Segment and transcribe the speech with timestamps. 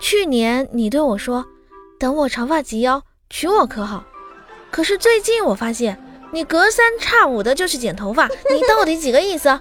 [0.00, 1.44] 去年你对我说
[1.98, 4.04] 等我长发及腰娶我可好？
[4.70, 6.02] 可是最近我发现
[6.32, 9.60] 你隔三差五的就去剪头发你到底几个意思